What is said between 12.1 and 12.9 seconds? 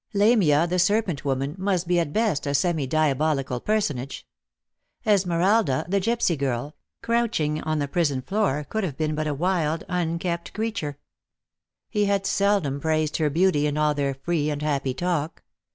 seldom